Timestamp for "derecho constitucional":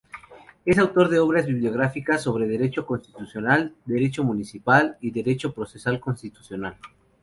2.47-3.75